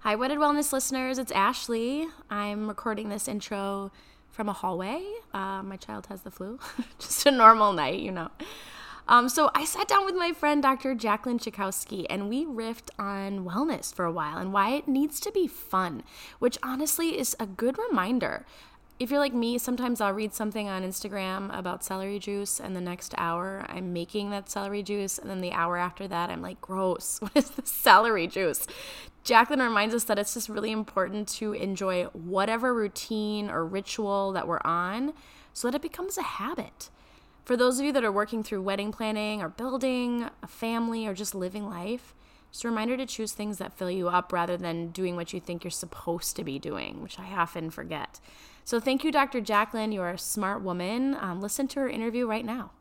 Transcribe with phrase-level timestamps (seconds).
[0.00, 1.18] Hi, Wedded Wellness listeners.
[1.18, 2.06] It's Ashley.
[2.30, 3.90] I'm recording this intro
[4.30, 5.02] from a hallway.
[5.34, 6.60] Uh, my child has the flu.
[7.00, 8.30] Just a normal night, you know.
[9.08, 10.94] Um, so I sat down with my friend Dr.
[10.94, 15.32] Jacqueline Chakowski and we riffed on wellness for a while and why it needs to
[15.32, 16.04] be fun,
[16.38, 18.46] which honestly is a good reminder
[18.98, 22.80] if you're like me, sometimes I'll read something on Instagram about celery juice, and the
[22.80, 26.60] next hour I'm making that celery juice, and then the hour after that I'm like,
[26.60, 28.66] gross, what is the celery juice?
[29.22, 34.46] Jacqueline reminds us that it's just really important to enjoy whatever routine or ritual that
[34.46, 35.12] we're on
[35.52, 36.90] so that it becomes a habit.
[37.44, 41.12] For those of you that are working through wedding planning or building a family or
[41.14, 42.14] just living life,
[42.50, 45.40] just a reminder to choose things that fill you up rather than doing what you
[45.40, 48.20] think you're supposed to be doing, which I often forget.
[48.66, 49.40] So thank you, Dr.
[49.40, 49.92] Jacqueline.
[49.92, 51.16] You're a smart woman.
[51.20, 52.72] Um, listen to her interview right now.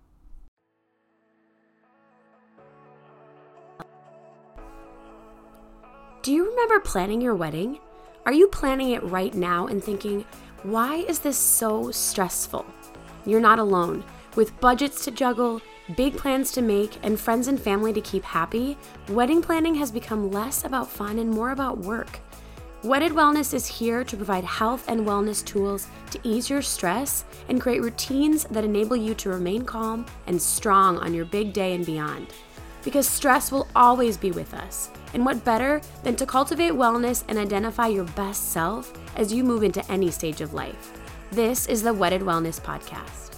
[6.23, 7.77] Do you remember planning your wedding?
[8.25, 10.25] Are you planning it right now and thinking,
[10.63, 12.65] why is this so stressful?
[13.27, 14.03] You're not alone.
[14.35, 15.61] With budgets to juggle,
[15.95, 18.75] big plans to make, and friends and family to keep happy,
[19.09, 22.19] wedding planning has become less about fun and more about work.
[22.85, 27.59] Wedded Wellness is here to provide health and wellness tools to ease your stress and
[27.59, 31.83] create routines that enable you to remain calm and strong on your big day and
[31.83, 32.27] beyond.
[32.83, 34.91] Because stress will always be with us.
[35.15, 39.63] And what better than to cultivate wellness and identify your best self as you move
[39.63, 40.91] into any stage of life?
[41.31, 43.34] This is the Wedded Wellness Podcast.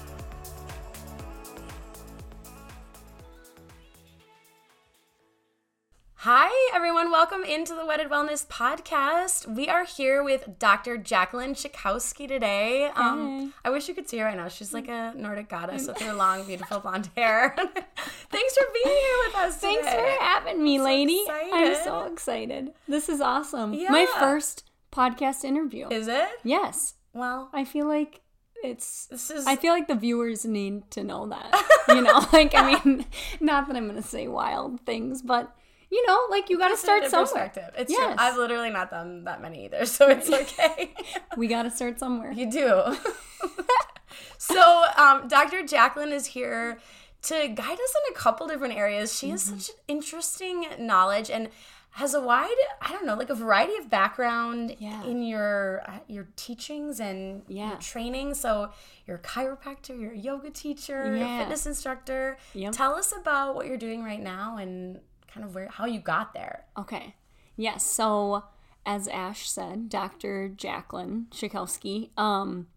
[6.21, 7.11] Hi, everyone.
[7.11, 9.45] Welcome into the Wedded Wellness Podcast.
[9.45, 10.97] We are here with Dr.
[10.97, 12.89] Jacqueline Chakowski today.
[12.95, 14.47] Um, I wish you could see her right now.
[14.47, 17.55] She's like a Nordic goddess with her long, beautiful blonde hair.
[17.55, 19.57] Thanks for being here with us.
[19.57, 20.15] Thanks today.
[20.17, 21.23] for having me, so lady.
[21.29, 22.71] I'm so excited.
[22.87, 23.71] This is awesome.
[23.71, 25.87] My first podcast interview.
[25.89, 26.27] Is it?
[26.43, 26.95] yes.
[27.13, 28.21] Well, I feel like
[28.63, 29.45] it's this is.
[29.45, 31.63] I feel like the viewers need to know that.
[31.87, 33.05] You know, like I mean,
[33.39, 35.55] not that I'm going to say wild things, but
[35.89, 37.25] you know, like you got to start somewhere.
[37.49, 37.69] perspective.
[37.77, 38.13] It's true.
[38.17, 40.93] I've literally not done that many either, so it's okay.
[41.37, 42.31] We got to start somewhere.
[42.31, 42.95] You do.
[44.37, 45.65] so, um, Dr.
[45.65, 46.79] Jacqueline is here
[47.23, 49.17] to guide us in a couple different areas.
[49.17, 49.59] She has Mm-hmm.
[49.59, 51.49] such interesting knowledge and
[51.91, 55.03] has a wide, I don't know, like a variety of background Yeah.
[55.03, 57.69] in your uh, your teachings and Yeah.
[57.69, 58.35] your training.
[58.35, 58.71] So,
[59.07, 62.37] you're a chiropractor, you're a yoga teacher, you're a fitness instructor.
[62.53, 62.73] Yep.
[62.73, 64.99] Tell us about what you're doing right now and
[65.33, 66.65] kind of where how you got there.
[66.77, 67.15] Okay.
[67.55, 67.85] Yes.
[67.85, 68.43] So,
[68.85, 70.47] as Ash said, Dr.
[70.49, 72.67] Jacqueline Chakowski, um,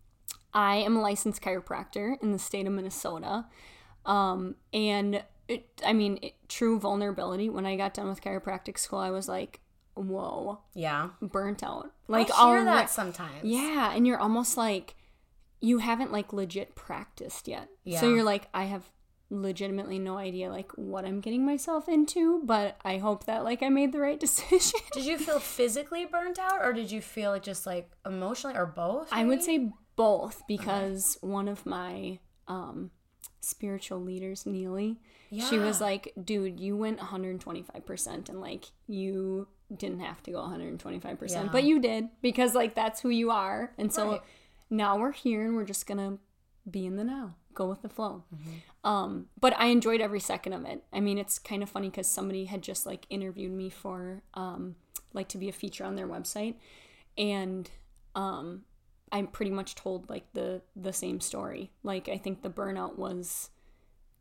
[0.52, 3.46] I am a licensed chiropractor in the state of Minnesota.
[4.06, 7.48] Um, and it, I mean, it, true vulnerability.
[7.50, 9.60] When I got done with chiropractic school, I was like,
[9.94, 11.10] whoa, Yeah.
[11.20, 11.92] burnt out.
[12.08, 13.44] Like, I hear that sometimes.
[13.44, 13.92] yeah.
[13.94, 14.94] And you're almost like,
[15.60, 17.68] you haven't like legit practiced yet.
[17.84, 18.00] Yeah.
[18.00, 18.90] So you're like, I have
[19.30, 23.68] legitimately no idea like what I'm getting myself into, but I hope that like I
[23.68, 24.80] made the right decision.
[24.92, 28.66] Did you feel physically burnt out or did you feel like just like emotionally or
[28.66, 29.08] both?
[29.12, 32.90] I would say both because one of my um
[33.42, 34.98] spiritual leaders, Neely,
[35.48, 41.30] she was like, dude, you went 125% and like you didn't have to go 125%,
[41.30, 41.48] Yeah.
[41.52, 43.72] but you did because like that's who you are.
[43.78, 44.22] And so Right.
[44.68, 46.18] now we're here and we're just going to
[46.70, 48.24] be in the now, go with the flow.
[48.34, 48.88] Mm-hmm.
[48.90, 50.82] Um, but I enjoyed every second of it.
[50.92, 54.76] I mean, it's kind of funny because somebody had just like interviewed me for um,
[55.12, 56.54] like to be a feature on their website,
[57.18, 57.70] and
[58.14, 58.62] um,
[59.12, 61.70] I pretty much told like the the same story.
[61.82, 63.50] Like I think the burnout was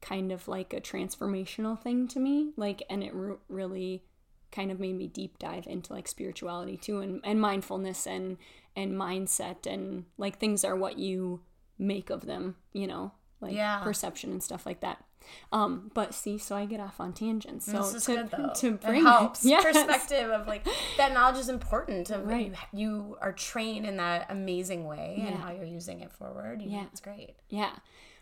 [0.01, 2.51] kind of like a transformational thing to me.
[2.55, 4.03] Like, and it re- really
[4.51, 8.37] kind of made me deep dive into like spirituality too, and and mindfulness and
[8.75, 11.41] and mindset and like things are what you
[11.77, 12.55] make of them.
[12.73, 13.11] You know,
[13.41, 13.79] like Yeah.
[13.81, 15.03] perception and stuff like that.
[15.51, 17.65] Um, but see, so I get off on tangents.
[17.65, 18.51] So this is to, good though.
[18.55, 19.45] to it bring helps.
[19.45, 19.63] Yes.
[19.63, 20.65] Perspective of like
[20.97, 22.09] that knowledge is important.
[22.09, 22.53] Of Right.
[22.73, 26.61] you, you are trained in that amazing way and how you're using it forward.
[26.61, 26.85] You, Yeah.
[26.91, 27.35] it's great.
[27.49, 27.71] Yeah.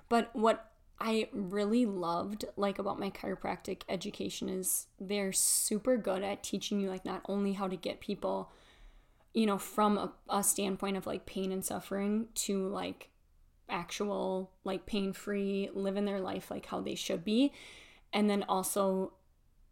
[0.09, 6.43] But what I really loved like about my chiropractic education is they're super good at
[6.43, 8.51] teaching you like not only how to get people
[9.35, 13.09] you know from a, a standpoint of like pain and suffering to like
[13.69, 17.51] actual like pain free living their life like how they should be
[18.13, 19.13] and then also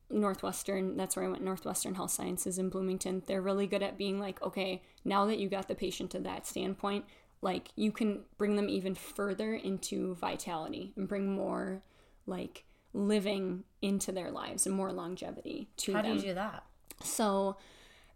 [0.10, 3.24] Northwestern, that's where I went, Northwestern Health Sciences in Bloomington.
[3.26, 6.46] They're really good at being like, okay, now that you got the patient to that
[6.46, 7.06] standpoint,
[7.42, 11.82] like you can bring them even further into vitality and bring more
[12.28, 16.64] like living into their lives and more longevity to How do you do that?
[17.04, 17.58] So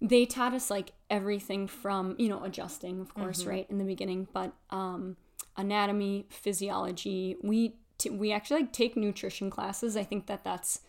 [0.01, 3.49] they taught us like everything from you know adjusting of course Mm-hmm.
[3.49, 5.17] right in the beginning but um
[5.57, 7.35] anatomy physiology.
[7.41, 9.97] We t- we actually like take nutrition classes.
[9.97, 10.81] I think that that's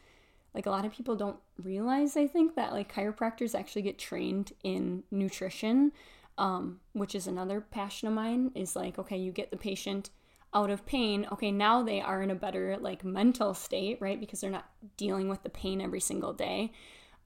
[0.54, 4.52] like a lot of people don't realize i think that like chiropractors actually get trained
[4.64, 5.92] in nutrition
[6.38, 10.10] um, which is another passion of mine is like okay you get the patient
[10.52, 11.26] out of pain.
[11.32, 14.18] Okay now they are in a better like mental state right?
[14.18, 16.72] Because they're not dealing with the pain every single day.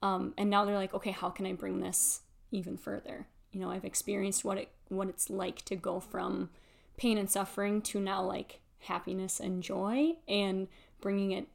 [0.01, 2.21] Um, and now they're like okay how can i bring this
[2.51, 3.27] even further?
[3.51, 6.49] You know i've experienced what it what it's like to go from
[6.97, 10.67] pain and suffering to now like happiness and joy and
[11.01, 11.47] bringing it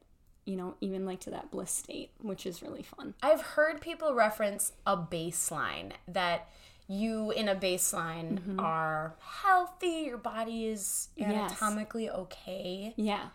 [0.45, 4.13] you know even like to that bliss state which is really fun I've heard people
[4.13, 6.49] reference a baseline that
[6.87, 8.59] you in a baseline Mm-hmm.
[8.59, 11.29] are healthy, your body is Yes.
[11.31, 12.93] anatomically okay.
[12.97, 13.29] yeah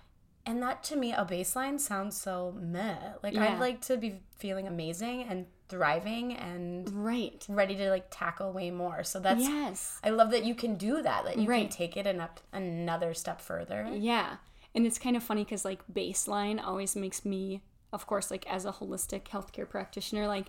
[0.44, 3.14] And that to me, a baseline sounds so meh.
[3.23, 3.55] Like Yeah.
[3.55, 8.71] I'd like to be feeling amazing and thriving and right ready to like tackle way
[8.71, 9.03] more.
[9.05, 11.25] So that's yes I love that you can do that.
[11.25, 11.69] That you Right.
[11.69, 13.89] can take it an up another step further.
[13.93, 14.37] Yeah.
[14.75, 17.63] And it's kind of funny because, like, baseline always makes me,
[17.95, 20.49] of course, like, as a holistic healthcare practitioner, like,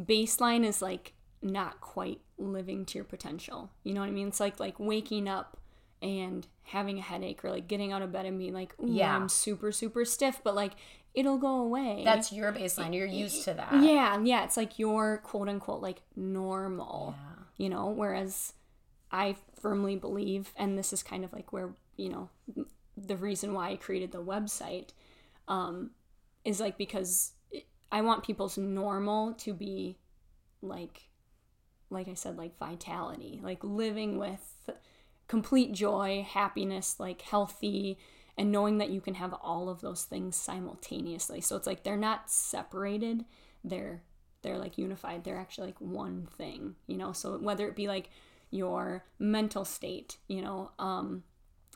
[0.00, 1.12] baseline is like
[1.42, 3.70] not quite living to your potential.
[3.84, 4.28] You know what I mean?
[4.28, 5.56] It's like, like waking up
[6.00, 9.14] and having a headache or like getting out of bed and being like, Yeah.
[9.14, 10.72] I'm super, super stiff, but like,
[11.18, 12.02] it'll go away.
[12.04, 12.94] That's your baseline.
[12.94, 13.82] You're used to that.
[13.82, 17.16] Yeah, yeah, it's like your quote unquote like normal,
[17.56, 18.52] you know, whereas
[19.10, 22.28] I firmly believe, and this is kind of like where, you know,
[22.96, 24.90] the reason why I created the website
[25.48, 25.90] um,
[26.44, 27.32] is like because
[27.90, 29.98] I want people's normal to be
[30.62, 31.08] like,
[31.90, 34.70] like I said, like vitality, like living with
[35.26, 37.98] complete joy, happiness, like healthy,
[38.38, 41.40] and knowing that you can have all of those things simultaneously.
[41.40, 43.24] So it's like they're not separated.
[43.64, 44.02] They're
[44.42, 45.24] they're like unified.
[45.24, 47.12] They're actually like one thing, you know.
[47.12, 48.10] So whether it be like
[48.50, 51.24] your mental state, you know, um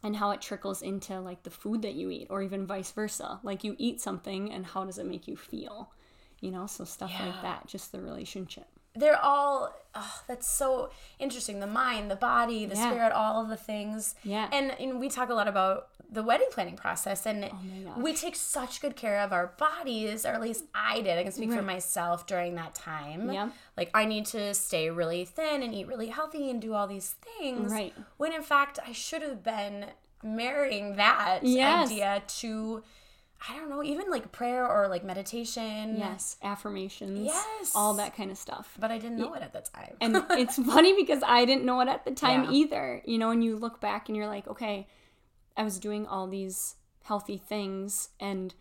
[0.05, 3.39] and how it trickles into like the food that you eat or even vice versa.
[3.43, 5.93] Like you eat something and how does it make you feel?
[6.41, 8.67] You know, so stuff like that, just the relationship.
[8.97, 12.91] they're all oh, that's so interesting the mind the body the Yeah.
[12.91, 14.49] spirit all of the things Yeah.
[14.53, 18.37] and, and we talk a lot about the wedding planning process and Oh we take
[18.37, 21.63] such good care of our bodies or at least i did i can speak for
[21.63, 23.53] myself during that time Yep.
[23.79, 27.15] like i need to stay really thin and eat really healthy and do all these
[27.39, 27.95] things Right.
[28.19, 29.87] when in fact i should have been
[30.23, 31.89] marrying that Yes.
[31.91, 32.83] idea to
[33.49, 37.21] i don't know even like prayer or like meditation Yes, affirmations.
[37.25, 37.73] Yes.
[37.75, 38.77] All that kind of stuff.
[38.79, 41.81] but i didn't know it at the time And it's funny because I didn't know
[41.81, 42.51] it at the time Yeah.
[42.53, 43.03] either.
[43.05, 44.87] You know, and you look back and you're like, okay,
[45.57, 48.55] I was doing all these healthy things and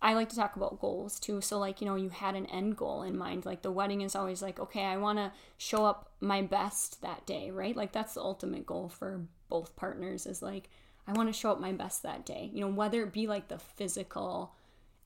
[0.00, 1.40] I like to talk about goals too.
[1.40, 3.44] So like, you know, you had an end goal in mind.
[3.44, 7.26] Like the wedding is always like, okay, I want to show up my best that
[7.26, 7.76] day, right?
[7.76, 10.68] Like that's the ultimate goal for both partners is like
[11.06, 12.50] I want to show up my best that day.
[12.52, 14.54] You know, whether it be like the physical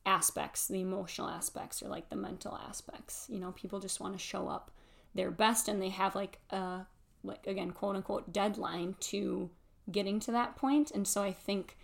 [0.04, 3.26] aspects, the emotional aspects, or like the mental aspects.
[3.30, 4.70] You know, people just want to show up
[5.14, 6.80] their best and they have like a,
[7.22, 9.48] like again, quote unquote, deadline to
[9.90, 10.90] getting to that point.
[10.90, 11.76] And so I think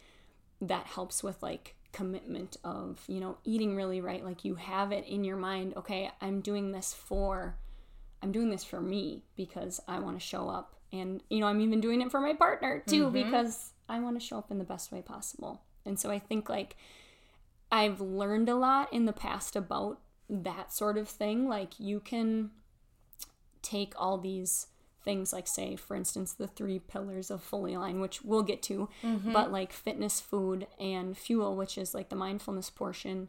[0.60, 4.24] that helps with like commitment of, you know, eating really right.
[4.24, 7.56] Like you have it in your mind, okay, I'm doing this for,
[8.22, 10.74] I'm doing this for me because I want to show up.
[10.92, 13.24] And, you know, I'm even doing it for my partner too mm-hmm.
[13.24, 15.62] because I want to show up in the best way possible.
[15.84, 16.76] And so I think like,
[17.70, 20.00] I've learned a lot in the past about
[20.30, 21.48] that sort of thing.
[21.48, 22.50] Like, you can
[23.60, 24.68] take all these
[25.08, 28.90] things, like, say, for instance, the three pillars of Fully Align which we'll get to,
[29.32, 33.28] but like fitness, food, and fuel, which is like the mindfulness portion.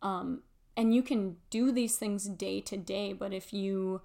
[0.00, 0.42] Um,
[0.74, 4.00] and you can do these things day to day, but if you,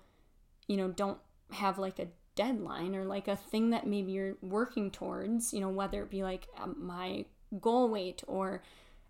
[0.67, 1.19] you know, don't
[1.51, 5.69] have like a deadline or like a thing that maybe you're working towards, you know,
[5.69, 7.23] whether it be like um, my
[7.61, 8.61] goal weight or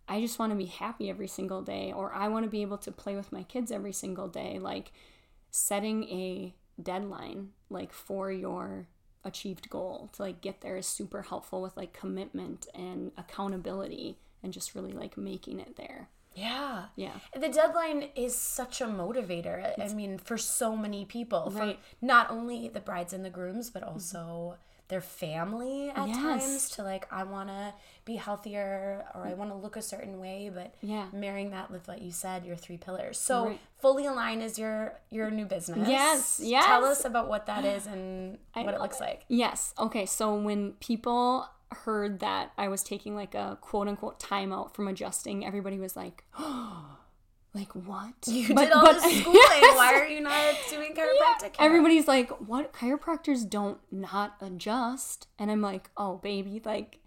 [0.07, 2.77] I just want to be happy every single day, or I want to be able
[2.79, 4.59] to play with my kids every single day.
[4.59, 4.91] Like
[5.49, 8.87] setting a deadline, like for your
[9.25, 14.51] achieved goal to like get there is super helpful with like commitment and accountability and
[14.51, 16.09] just really like making it there.
[16.35, 16.85] Yeah.
[16.95, 17.13] Yeah.
[17.39, 19.79] The deadline is such a motivator.
[19.79, 21.79] I mean, for so many people, for Right.
[22.01, 24.57] not only the brides and the grooms, but also
[24.89, 26.17] their family at Yes.
[26.17, 27.73] times to like, I want to
[28.05, 31.07] be healthier or I want to look a certain way, but Yeah.
[31.13, 33.17] marrying that with what you said, your three pillars.
[33.19, 33.59] So Right.
[33.79, 35.87] fully aligned is your your new business.
[35.87, 39.03] Yes, Tell us about what that is and I what it looks it.
[39.03, 39.25] like.
[39.27, 39.73] Yes.
[39.79, 40.05] Okay.
[40.05, 45.45] So when people heard that I was taking like a quote unquote timeout from adjusting,
[45.45, 46.97] everybody was like, oh,
[47.53, 48.13] like what?
[48.27, 49.37] You But- did all but- this schooling.
[49.39, 51.53] Why are you not doing chiropractic?
[51.53, 51.65] care?
[51.65, 52.73] Everybody's like, what?
[52.73, 55.27] Chiropractors don't not adjust.
[55.37, 56.99] And I'm like, oh, baby, like,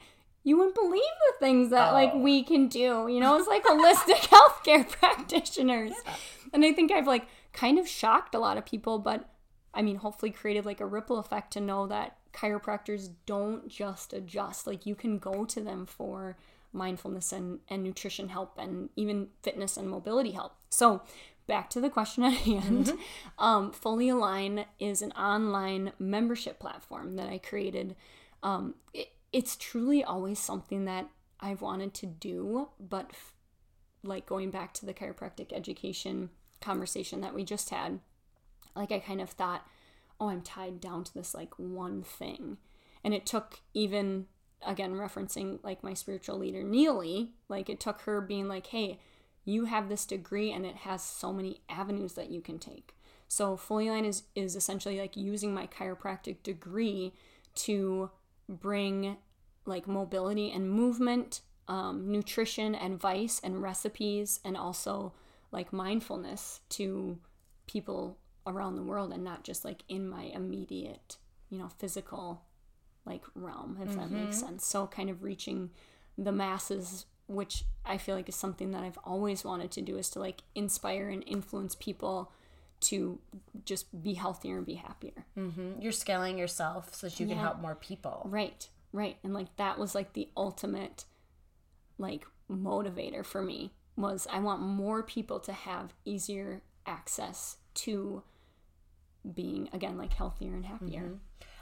[0.45, 2.19] you wouldn't believe the things that, like, Oh.
[2.19, 3.09] we can do.
[3.09, 5.93] You know, it's like holistic healthcare practitioners.
[6.53, 9.29] And I think I've, like, kind of shocked a lot of people, but
[9.75, 14.67] I mean, hopefully created, like, a ripple effect to know that chiropractors don't just adjust.
[14.67, 16.37] Like, you can go to them for
[16.77, 20.53] mindfulness and, and nutrition help and even fitness and mobility help.
[20.71, 21.03] So,
[21.47, 22.93] back to the question at hand.
[23.39, 27.97] Um, Fully Align is an online membership platform that I created.
[28.43, 31.09] Um, it, it's truly always something that
[31.41, 33.33] I've wanted to do, but f-
[34.03, 36.31] like going back to the chiropractic education
[36.61, 38.01] conversation that we just had,
[38.75, 39.67] like I kind of thought,
[40.21, 42.57] oh, I'm tied down to this like one thing.
[43.05, 44.27] And it took even,
[44.65, 48.99] again, referencing like my spiritual leader, Neely, like it took her being like, hey,
[49.45, 52.95] you have this degree and it has so many avenues that you can take.
[53.29, 57.13] So Fully Align is, is essentially like using my chiropractic degree
[57.57, 58.11] to
[58.49, 59.17] bring
[59.65, 65.13] like mobility and movement, um, nutrition, advice, and recipes, and also
[65.51, 67.19] like mindfulness to
[67.67, 71.17] people around the world and not just like in my immediate,
[71.51, 72.43] you know, physical
[73.07, 74.67] like realm, if that makes sense.
[74.67, 75.71] So kind of reaching
[76.19, 80.11] the masses, which I feel like is something that I've always wanted to do is
[80.11, 82.33] to like inspire and influence people
[82.79, 83.19] to
[83.65, 85.25] just be healthier and be happier.
[85.37, 85.83] Mhm.
[85.83, 88.23] You're scaling yourself so that you can help more people.
[88.27, 89.17] Right, right.
[89.23, 91.05] And like that was like the ultimate
[91.99, 98.23] like motivator for me was I want more people to have easier access to
[99.35, 101.19] being again like healthier and happier.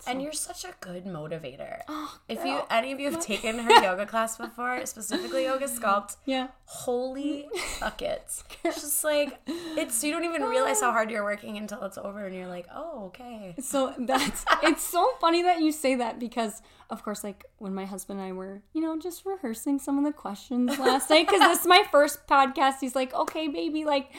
[0.07, 1.81] And you're such a good motivator.
[1.89, 6.17] Oh, if you any of you have taken her yoga class before, specifically yoga sculpt,
[6.27, 6.49] Yeah.
[6.67, 7.49] holy
[7.81, 8.45] buckets.
[8.65, 12.27] It's just like it's you don't even realize how hard you're working until it's over
[12.27, 16.63] and you're like, "Oh, okay." So that's it's so funny that you say that because
[16.91, 20.05] of course like when my husband and I were, you know, just rehearsing some of
[20.05, 22.77] the questions last night cuz this is my first podcast.
[22.81, 24.11] He's like, "Okay, baby, like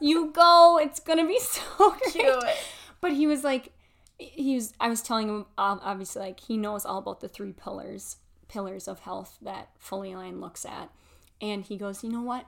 [0.00, 0.78] you go.
[0.82, 2.44] It's going to be so great." Cute.
[3.00, 3.72] But he was like
[4.20, 8.16] he was I was telling him obviously like he knows all about the three pillars
[8.48, 10.90] pillars of health that Fully Aligned looks at.
[11.40, 12.46] And he goes, "You know what?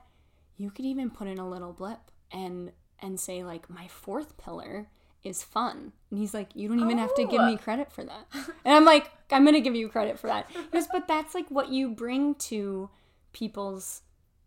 [0.57, 4.87] You could even put in a little blip and and say like my fourth pillar
[5.23, 7.57] is fun." And he's like, "You don't even have to give me oh.
[7.57, 8.27] credit for that."
[8.65, 11.33] And I'm like, "I'm going to give you credit for that." He goes, "But that's
[11.33, 12.89] like what you bring to
[13.31, 14.01] people's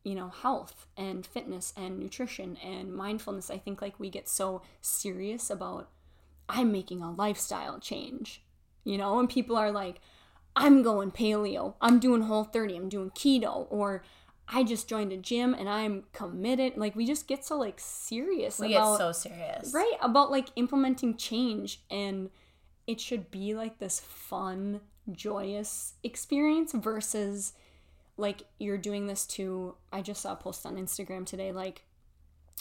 [0.05, 4.63] you know health and fitness and nutrition and mindfulness i think like we get so
[4.81, 5.91] serious about
[6.49, 8.43] i'm making a lifestyle change.
[8.85, 10.01] You know and people are like
[10.55, 11.75] i'm going paleo.
[11.81, 13.67] I'm doing whole 30 i'm doing keto.
[13.71, 14.03] Or
[14.49, 16.77] i just joined a gym and i'm committed.
[16.77, 19.73] Like we just get so like serious We get so serious.
[19.75, 19.97] right?
[20.01, 21.81] About like implementing change.
[21.91, 22.31] And
[22.87, 24.81] it should be like this fun
[25.13, 27.53] joyous experience versus
[28.17, 31.83] like you're doing this to i just saw a post on instagram today like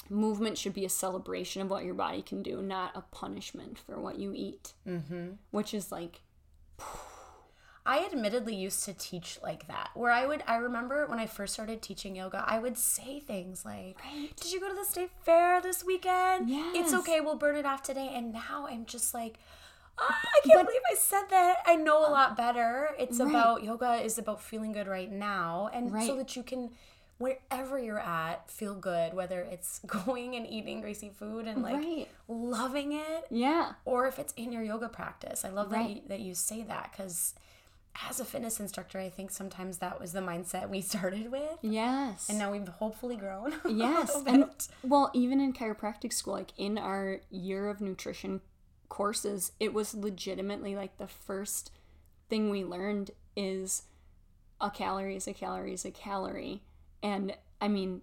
[0.10, 4.00] movement should be a celebration of what your body can do not a punishment for
[4.00, 5.30] what you eat mm-hmm.
[5.52, 6.22] which is like
[7.88, 11.54] I admittedly used to teach like that, where I would, I remember when I first
[11.54, 14.36] started teaching yoga, I would say things like, Right.
[14.36, 16.50] Did you go to the state fair this weekend?
[16.74, 18.12] It's okay, we'll burn it off today.
[18.12, 19.38] And now I'm just like,
[20.00, 21.58] "Ah, I can't believe I said that.
[21.68, 22.90] I know a lot better.
[22.98, 23.30] It's Right.
[23.30, 25.70] about, yoga is about feeling good right now.
[25.72, 26.72] And so that you can,
[27.17, 32.07] wherever you're at, feel good, whether it's going and eating greasy food and like Right.
[32.27, 35.45] loving it yeah or if it's in your yoga practice.
[35.45, 37.34] I love that you, that you say that because
[38.10, 42.27] as a fitness instructor, I think sometimes that was the mindset we started with, yes
[42.29, 43.53] and now we've hopefully grown.
[43.69, 44.50] Yes, and
[44.84, 48.41] well, even in chiropractic school, like in our year of nutrition
[48.89, 51.72] courses, it was legitimately like the first
[52.29, 53.84] thing we learned is
[54.60, 56.62] a calorie is a calorie is a calorie.
[57.02, 58.02] And I mean,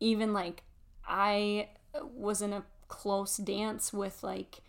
[0.00, 0.62] even like
[1.06, 1.68] I
[2.02, 4.60] was in a close dance with like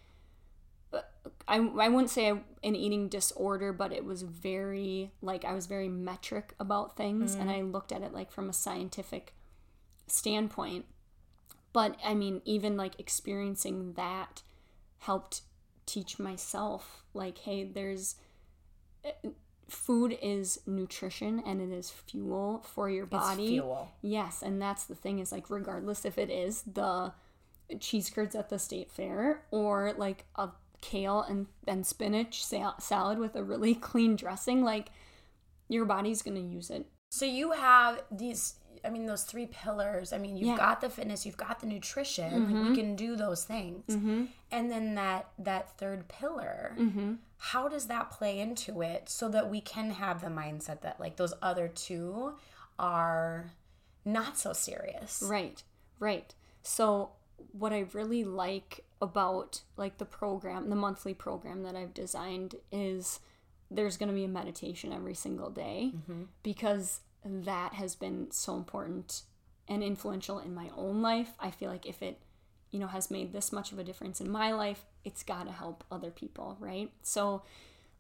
[1.48, 5.90] I, I wouldn't say an eating disorder, but it was very like I was very
[5.90, 7.58] metric about things, and mm.
[7.58, 9.34] I looked at it like from a scientific
[10.08, 10.86] standpoint.
[11.74, 14.42] But I mean, even like experiencing that
[15.00, 15.42] helped
[15.86, 18.16] teach myself like, hey, there's
[19.68, 23.48] food is nutrition and it is fuel for your body.
[23.48, 23.92] fuel.
[24.02, 27.14] Yes, and that's the thing is like regardless if it is the
[27.80, 30.50] cheese curds at the state fair or like a
[30.82, 34.90] kale and, and spinach sal- salad with a really clean dressing, like
[35.68, 36.86] your body's gonna use it.
[37.10, 38.56] So you have these
[38.86, 40.14] I mean, those three pillars.
[40.14, 40.58] I mean, you've Yeah.
[40.58, 42.32] got the fitness, you've got the nutrition.
[42.32, 42.76] Like we mm-hmm.
[42.76, 43.84] can do those things.
[43.90, 44.26] Mm-hmm.
[44.52, 46.76] And then that that third pillar.
[46.78, 47.14] Mm-hmm.
[47.52, 51.18] How does that play into it so that we can have the mindset that like
[51.18, 52.34] those other two
[52.80, 53.52] are
[54.04, 55.22] not so serious?
[55.24, 55.62] Right,
[56.00, 56.34] right.
[56.64, 57.12] So
[57.52, 63.20] what I really like about like the program, the monthly program that I've designed is
[63.70, 66.24] there's going to be a meditation every single day mm-hmm.
[66.42, 69.22] because that has been so important
[69.68, 71.34] and influential in my own life.
[71.40, 72.20] I feel like if it,
[72.76, 75.52] you know, has made this much of a difference in my life, it's got to
[75.54, 76.92] help other people, right?
[77.04, 77.42] So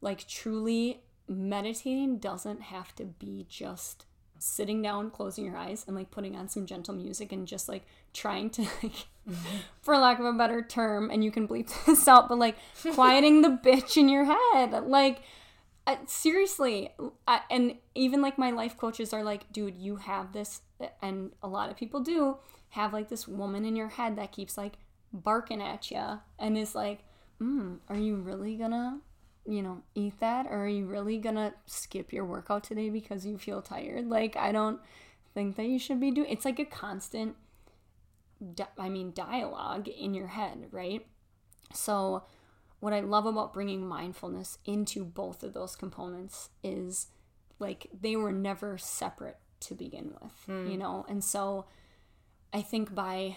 [0.01, 4.05] like truly meditating doesn't have to be just
[4.38, 7.86] sitting down closing your eyes and like putting on some gentle music and just like
[8.13, 9.58] trying to like mm-hmm.
[9.82, 12.58] for lack of a better term and you can bleep this out but like
[12.94, 15.22] quieting the bitch in your head like
[15.88, 16.89] I, seriously
[17.25, 20.60] I, and even like my life coaches are like dude you have this
[21.01, 22.38] and a lot of people do
[22.75, 24.77] have like this woman in your head that keeps like
[25.12, 27.03] barking at you and is like
[27.41, 29.00] mm, are you really gonna
[29.46, 30.48] you know, eat that?
[30.48, 34.08] Or are you really gonna skip your workout today because you feel tired?
[34.10, 34.79] Like, I don't
[35.34, 37.36] think that you should be doing it's like a constant,
[38.55, 41.05] di- I mean, dialogue in your head, right?
[41.74, 42.24] So,
[42.79, 47.08] what I love about bringing mindfulness into both of those components is
[47.60, 50.34] like they were never separate to begin with,
[50.72, 51.05] you know?
[51.08, 51.65] And so,
[52.55, 53.35] I think by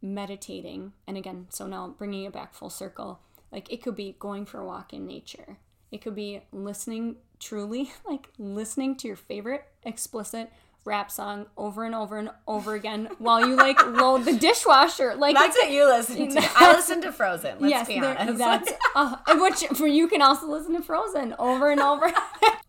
[0.00, 3.18] meditating, and again, so now bringing it back full circle,
[3.50, 5.58] like it could be going for a walk in nature.
[5.90, 10.52] It could be listening truly, like listening to your favorite explicit
[10.84, 15.16] rap song over and over and over again while you like load the dishwasher.
[15.16, 16.50] Like That's what you listen to.
[16.54, 17.56] I listen to Frozen.
[17.58, 18.38] Let's yes, be honest.
[18.38, 22.12] that's uh, which for you can also listen to Frozen over and over.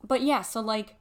[0.03, 0.95] but yeah, so like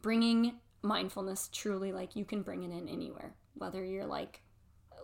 [0.00, 4.40] bringing mindfulness truly like you can bring it in anywhere, whether you're like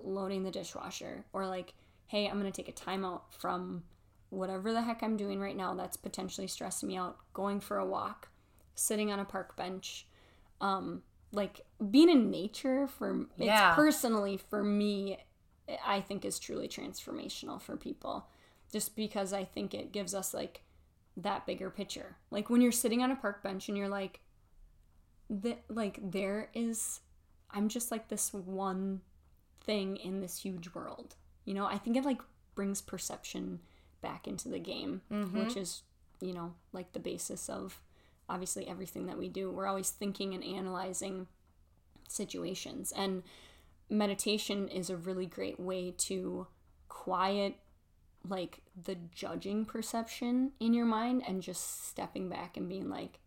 [0.02, 1.74] loading the dishwasher or like,
[2.06, 3.84] hey, I'm gonna take a timeout from
[4.30, 7.86] whatever the heck I'm doing right now that's potentially stressing me out, going for a
[7.86, 8.28] walk,
[8.74, 10.06] sitting on a park bench,
[10.60, 13.70] um, like being in nature for Yeah.
[13.70, 15.18] it's personally for me
[15.86, 18.28] I think is truly transformational for people.
[18.72, 20.62] Just because I think it gives us like
[21.16, 22.16] that bigger picture.
[22.30, 24.20] Like when you're sitting on a park bench and you're like
[25.30, 27.00] the, like there is
[27.54, 29.00] I'm just like this one
[29.62, 31.14] thing in this huge world.
[31.44, 32.20] You know, I think it like
[32.54, 33.60] brings perception
[34.02, 35.38] back into the game, mm-hmm.
[35.38, 35.82] which is,
[36.20, 37.80] you know, like the basis of
[38.28, 39.50] obviously everything that we do.
[39.50, 41.26] We're always thinking and analyzing
[42.08, 42.92] situations.
[42.96, 43.22] And
[43.88, 46.46] meditation is a really great way to
[46.88, 47.56] quiet
[48.26, 53.18] like the judging perception in your mind and just stepping back and being like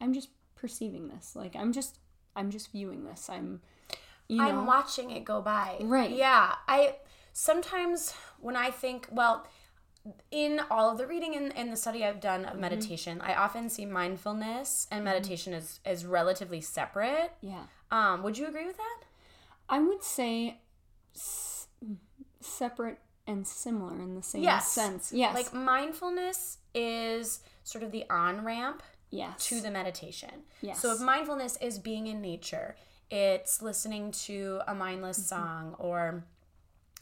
[0.00, 1.34] I'm just perceiving this.
[1.34, 1.98] Like I'm just
[2.36, 3.28] I'm just viewing this.
[3.30, 3.60] I'm
[4.28, 5.76] you know I'm watching it go by.
[5.80, 6.10] Right.
[6.10, 6.54] Yeah.
[6.68, 6.96] I
[7.32, 9.46] sometimes when I think, well,
[10.30, 12.54] in all of the reading and, and the study I've done Mm-hmm.
[12.54, 17.32] of meditation, I often see mindfulness and meditation as, as relatively separate.
[17.40, 17.64] yeah.
[17.90, 19.00] Um, would you agree with that?
[19.68, 20.58] I would say
[21.14, 21.68] s-
[22.40, 24.68] separate and similar in the same Yes.
[24.70, 25.12] sense.
[25.12, 25.34] Yes.
[25.34, 28.82] Like mindfulness is sort of the on ramp
[29.14, 29.46] yes.
[29.48, 30.30] to the meditation.
[30.60, 30.80] Yes.
[30.80, 32.76] So if mindfulness is being in nature,
[33.10, 35.42] it's listening to a mindless Mm-hmm.
[35.42, 36.24] song or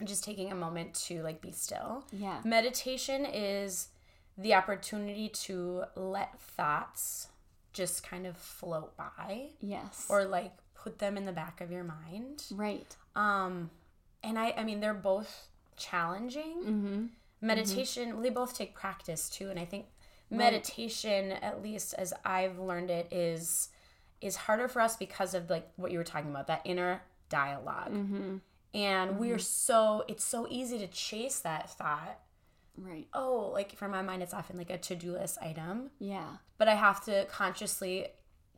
[0.05, 2.05] just taking a moment to like be still.
[2.12, 2.40] Yeah.
[2.44, 3.88] Meditation is
[4.37, 7.29] the opportunity to let thoughts
[7.72, 10.07] just kind of float by yes.
[10.09, 12.42] or like put them in the back of your mind.
[12.53, 12.96] right.
[13.14, 13.70] Um
[14.25, 16.57] and I I mean they're both challenging.
[16.64, 17.05] Mm-hmm.
[17.40, 19.87] Meditation, they both take practice too and I think
[20.33, 23.68] Um, meditation at least as I've learned it is
[24.21, 27.92] is harder for us because of like what you were talking about that inner dialog
[27.92, 28.37] Mm-hmm.
[28.75, 29.40] And we're mm-hmm.
[29.42, 32.18] so it's so easy to chase that thought.
[32.79, 33.07] Right.
[33.12, 36.37] Oh, like for my mind it's often like a to-do list item, Yeah.
[36.57, 38.07] but I have to consciously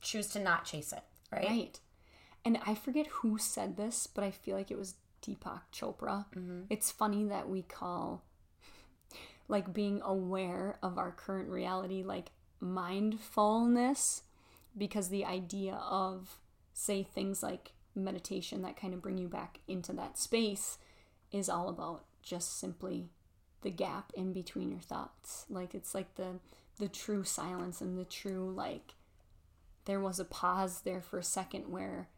[0.01, 1.49] choose to not chase it, right?
[1.49, 1.81] Right.
[2.45, 6.27] And I forget who said this, but I feel like it was Deepak Chopra.
[6.37, 6.61] Mm-hmm.
[6.71, 8.23] It's funny that we call
[9.48, 12.30] like being aware of our current reality like
[12.61, 14.22] mindfulness
[14.76, 16.38] because the idea of
[16.72, 20.78] say things like meditation that kind of bring you back into that space
[21.30, 23.11] is all about just simply
[23.62, 25.46] the gap in between your thoughts.
[25.48, 26.40] Like it's like the
[26.78, 28.94] the true silence and the true like
[29.85, 32.09] there was a pause there for a second where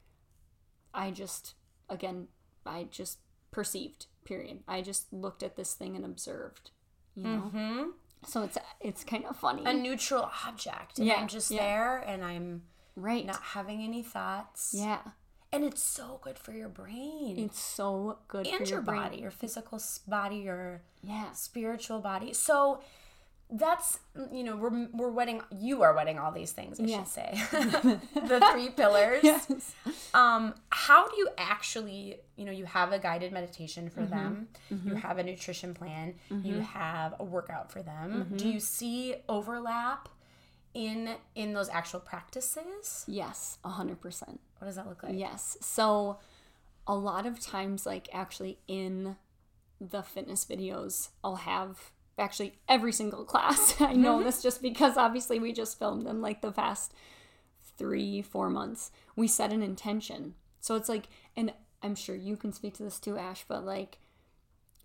[0.95, 1.55] I just
[1.89, 2.29] again
[2.65, 3.19] I just
[3.51, 4.61] perceived period.
[4.67, 6.71] I just looked at this thing and observed,
[7.17, 7.51] you know.
[7.55, 7.83] Mm-hmm.
[8.27, 9.63] So it's it's kind of funny.
[9.65, 10.99] A neutral object.
[10.99, 11.61] And Yeah, I'm just yeah.
[11.63, 12.63] there and I'm
[12.97, 13.25] right.
[13.27, 14.73] not having any thoughts.
[14.77, 14.99] yeah.
[15.53, 19.17] and it's so good for your brain It's so good and for your, your, body,
[19.19, 21.31] your physical body, your Yeah.
[21.33, 22.33] spiritual body.
[22.33, 22.81] So
[23.51, 26.99] that's mm, you know we're we're wedding you are wedding all these things I Yes.
[26.99, 27.31] should say
[28.15, 29.21] the three pillars.
[29.23, 29.75] yes.
[30.15, 34.89] Um, how do you actually you know you have a guided meditation for them, mm-hmm.
[34.89, 35.07] you mm-hmm.
[35.07, 36.61] have a nutrition plan, you mm-hmm.
[36.61, 38.33] have a workout for them.
[38.37, 40.09] Do you see overlap
[40.75, 43.05] in in those actual practices?
[43.07, 44.41] Yes, a hundred percent.
[44.59, 45.15] What does that look like?
[45.17, 45.57] Yes.
[45.61, 46.19] So
[46.87, 49.17] a lot of times, like actually in
[49.81, 53.75] the fitness videos, I'll have actually every single class.
[53.81, 54.27] I know mm-hmm.
[54.27, 56.95] this just because obviously we just filmed them like the past
[57.77, 58.91] three, four months.
[59.15, 60.35] We set an intention.
[60.61, 61.53] So it's like, and
[61.83, 63.99] I'm sure you can speak to this too, Ash, but like,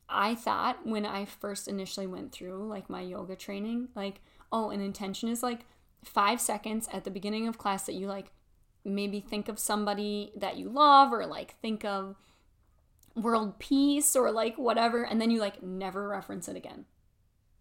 [0.09, 4.81] I thought when I first initially went through like my yoga training, like, oh, an
[4.81, 5.65] intention is like
[6.03, 8.31] five seconds at the beginning of class that you like
[8.83, 12.15] maybe think of somebody that you love or like think of
[13.15, 16.85] world peace or like whatever, and then you like never reference it again.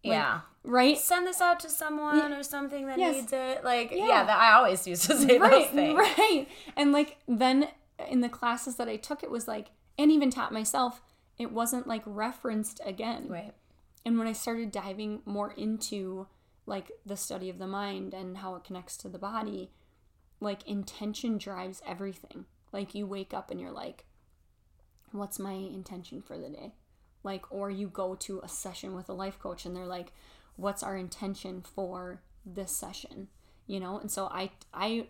[0.03, 0.41] Yeah.
[0.63, 0.97] Right?
[0.97, 3.15] Send this out to someone or something that Yes.
[3.15, 3.63] needs it.
[3.63, 4.23] Like, yeah, Yeah.
[4.25, 5.97] that I always used to say those right, things.
[5.97, 6.47] right.
[6.75, 7.67] And like then
[8.09, 11.01] in the classes that I took, it was like, and even taught myself,
[11.37, 13.27] it wasn't like referenced again.
[13.27, 13.53] Right.
[14.05, 16.27] And when I started diving more into
[16.65, 19.71] like the study of the mind and how it connects to the body,
[20.39, 22.45] like intention drives everything.
[22.71, 24.05] Like you wake up and you're like,
[25.11, 26.73] what's my intention for the day?
[27.23, 30.11] Like, or you go to a session with a life coach and they're like,
[30.55, 33.27] what's our intention for this session?
[33.67, 33.99] You know?
[33.99, 35.07] And so I, I,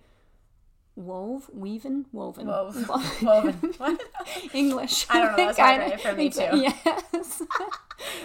[0.96, 2.76] wove, weaving, woven, Wove.
[3.22, 3.54] Woven.
[3.78, 4.02] What?
[4.54, 5.06] English.
[5.10, 6.50] I don't know, that's hard, right, for me too.
[6.54, 7.42] Yes.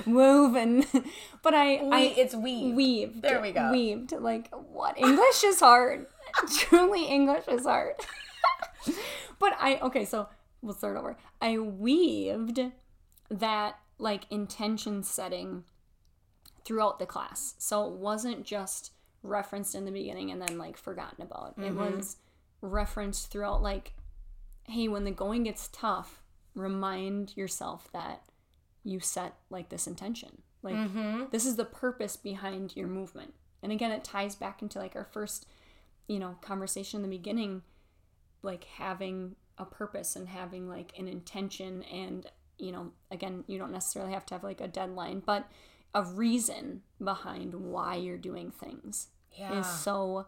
[0.06, 0.84] Woven.
[1.42, 2.74] But I, We, I it's weave.
[2.74, 3.22] weaved.
[3.22, 3.70] There we go.
[3.70, 4.12] Weaved.
[4.12, 4.98] Like what?
[4.98, 6.06] English is hard.
[6.56, 7.94] Truly English is hard.
[9.38, 10.28] but I okay, so
[10.62, 11.16] we'll start over.
[11.40, 12.60] I weaved
[13.30, 15.64] that like intention setting
[16.64, 17.54] throughout the class.
[17.58, 21.54] So it wasn't just referenced in the beginning and then like forgotten about.
[21.58, 21.76] It Mm-hmm.
[21.96, 22.16] was
[22.60, 23.92] referenced throughout like
[24.68, 26.20] hey, when the going gets tough,
[26.56, 28.24] remind yourself that
[28.82, 30.42] you set like this intention.
[30.62, 31.24] Like Mm-hmm.
[31.30, 33.34] this is the purpose behind your movement.
[33.62, 35.46] And again, it ties back into like our first,
[36.08, 37.62] you know, conversation in the beginning,
[38.42, 42.26] like having a purpose and having like an intention and,
[42.58, 45.48] you know, again, you don't necessarily have to have like a deadline, but
[45.94, 49.58] a reason behind why you're doing things Yeah.
[49.60, 50.26] is so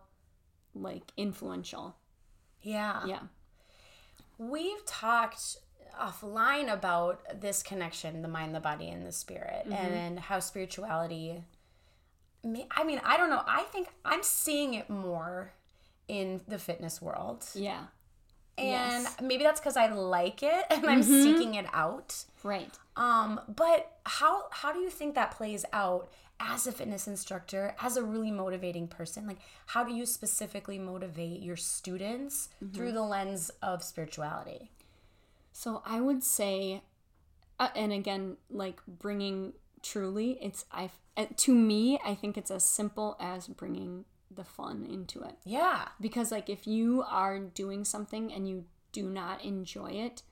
[0.74, 1.96] like influential.
[2.62, 3.04] yeah.
[3.06, 3.20] Yeah.
[4.38, 5.56] We've talked
[6.00, 9.72] offline about this connection, the mind, the body, and the spirit, Mm-hmm.
[9.72, 11.42] and how spirituality.
[12.44, 13.42] I mean, I don't know.
[13.46, 15.52] I think I'm seeing it more
[16.06, 17.44] in the fitness world.
[17.54, 17.86] Yeah.
[18.58, 19.16] And Yes.
[19.22, 22.24] maybe that's because I like it and I'm seeking it out.
[22.42, 22.70] Right.
[22.96, 26.08] Um, but how how do you think that plays out
[26.40, 29.26] as a fitness instructor, as a really motivating person?
[29.26, 34.70] Like how do you specifically motivate your students through the lens of spirituality?
[35.52, 36.82] So I would say,
[37.58, 42.64] uh, and again, like bringing truly, it's I uh, to me, I think it's as
[42.64, 45.36] simple as bringing the fun into it.
[45.44, 45.88] Yeah.
[46.00, 50.22] Because like if you are doing something and you do not enjoy it,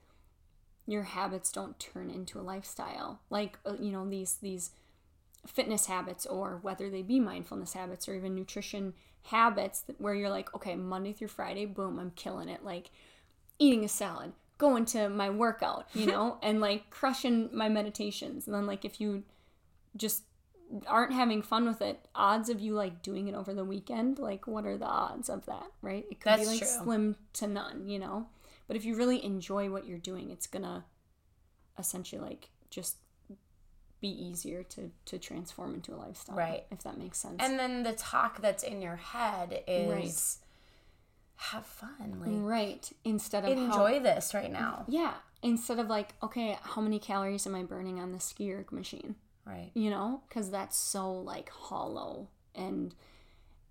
[0.87, 3.21] your habits don't turn into a lifestyle.
[3.31, 4.71] Like uh, you know these these
[5.47, 10.55] fitness habits or whether they be mindfulness habits or even nutrition habits where you're like,
[10.55, 12.65] okay, Monday through Friday, boom, I'm killing it.
[12.65, 12.91] Like
[13.59, 18.47] eating a salad, going to my workout, you know, and like crushing my meditations.
[18.47, 19.25] And then like if you
[19.97, 20.23] just
[20.87, 24.47] aren't having fun with it, odds of you like doing it over the weekend, like
[24.47, 26.05] what are the odds of that, right?
[26.11, 26.69] It could That's be like true.
[26.69, 28.27] slim to none, you know.
[28.67, 30.85] But if you really enjoy what you're doing, it's gonna
[31.79, 32.97] essentially like just
[34.01, 36.65] be easier to to transform into a lifestyle, Right.
[36.71, 37.37] If that makes sense.
[37.39, 40.39] And then the talk that's in your head is
[41.37, 42.19] have fun.
[42.21, 44.85] Like right, instead of how- enjoy this right now.
[44.89, 48.73] yeah, instead of like, okay, how many calories am I burning on the ski erg
[48.73, 49.15] machine?
[49.47, 49.71] Right.
[49.75, 50.23] you know?
[50.29, 52.29] Because that's so like hollow.
[52.55, 52.95] And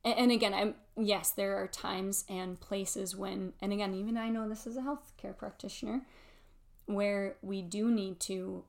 [0.03, 4.47] and again i'm yes there are times and places when and again even i know
[4.47, 6.05] this as a healthcare practitioner
[6.85, 8.63] where we do need to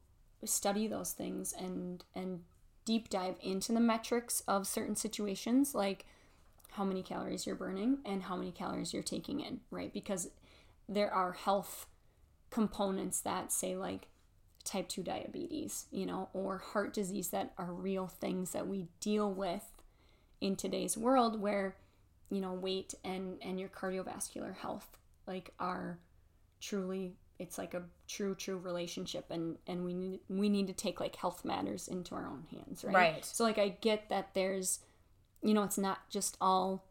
[0.45, 2.41] study those things and and
[2.87, 6.07] deep dive into the metrics of certain situations like
[6.73, 9.93] how many calories you're burning and how many calories you're taking in right?
[9.93, 10.29] Because
[10.89, 11.87] there are health
[12.51, 14.09] components that say like
[14.67, 19.33] type 2 diabetes, you know, or heart disease that are real things that we deal
[19.33, 19.65] with
[20.41, 21.77] in today's world where,
[22.31, 25.99] you know, weight and and your cardiovascular health like are
[26.61, 31.01] truly it's like a true true relationship and and we need we need to take
[31.01, 33.25] like health matters into our own hands right Right.
[33.25, 34.81] so like i get that there's
[35.43, 36.86] you know it's not just all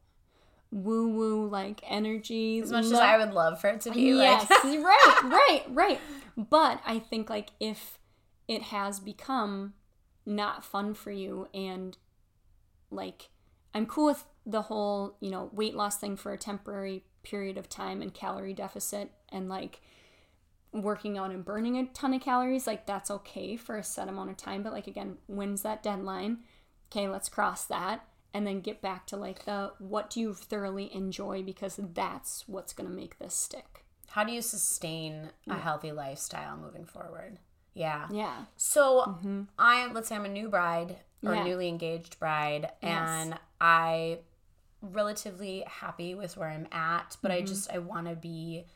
[0.71, 2.59] woo woo like energy.
[2.59, 6.01] As much as I would love for it to be, yes like, right right right.
[6.37, 7.97] But i think like if
[8.47, 9.73] it has become
[10.25, 11.97] not fun for you and
[12.91, 13.29] like
[13.73, 17.69] i'm cool with the whole you know weight loss thing for a temporary period of
[17.69, 19.81] time and calorie deficit and like
[20.71, 24.29] working out and burning a ton of calories like that's okay for a set amount
[24.29, 24.61] of time.
[24.61, 26.39] But like again when's that deadline?
[26.91, 30.93] Okay let's cross that and then get back to like the what do you thoroughly
[30.93, 35.91] enjoy because that's what's going to make this stick how do you sustain a healthy
[35.91, 37.37] lifestyle moving forward?
[37.73, 38.07] Yeah.
[38.09, 39.41] yeah So mm-hmm.
[39.59, 41.43] I let's say I'm a new bride or Yeah.
[41.43, 43.09] newly engaged bride Yes.
[43.09, 44.19] and I
[44.81, 47.47] relatively happy with where I'm at, but I mm-hmm.
[47.47, 48.67] just I want to be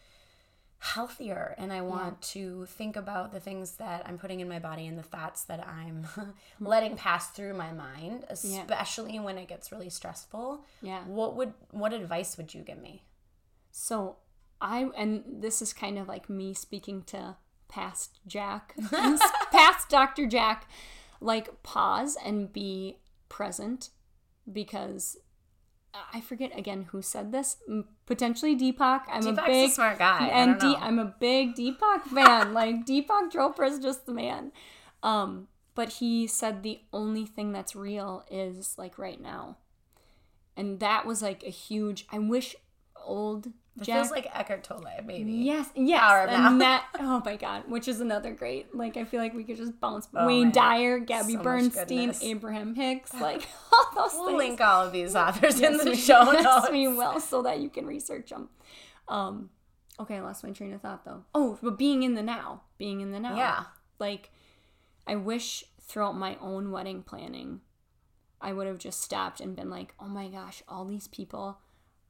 [0.82, 4.88] healthier and I want to think about the things that I'm putting in my body
[4.88, 6.08] and the thoughts that I'm
[6.60, 10.64] letting pass through my mind, especially when it gets really stressful.
[10.82, 13.04] yeah What would what advice would you give me?
[13.72, 14.18] So
[14.62, 17.36] I and this is kind of like me speaking to
[17.68, 18.74] past Jack,
[19.52, 20.28] past Dr.
[20.28, 20.70] Jack,
[21.20, 23.90] like pause and be present
[24.52, 25.18] because
[26.14, 27.58] I forget again who said this.
[28.06, 29.02] Potentially Deepak.
[29.10, 30.28] I'm Deepak's a big a smart guy.
[30.28, 30.76] I and know.
[30.80, 32.54] I'm a big Deepak fan.
[32.62, 34.52] like Deepak Chopra is just the man.
[35.02, 39.58] Um, but he said the only thing that's real is like right now,
[40.56, 42.06] and that was like a huge.
[42.12, 42.56] I wish
[42.96, 43.48] old
[43.82, 43.96] It Jack.
[43.96, 45.32] feels like Eckhart Tolle, maybe.
[45.32, 46.86] Yes, yes, Power and that.
[47.00, 48.74] Oh my god, which is another great.
[48.76, 50.08] Like I feel like we could just bounce.
[50.16, 52.14] Oh Wayne Dyer, Gabby so Bernstein.
[52.22, 54.38] Abraham Hicks, like all those We'll things.
[54.38, 56.72] link all of these authors in the we- show yes, notes.
[56.72, 58.50] we will, so that you can research them.
[59.08, 59.50] Um,
[60.00, 61.24] okay, I lost my train of thought though.
[61.34, 63.36] Oh, but being in the now, being in the now.
[63.36, 63.64] Yeah.
[64.00, 64.30] Like,
[65.08, 67.62] I wish throughout my own wedding planning,
[68.40, 71.58] I would have just stopped and been like, oh my gosh, all these people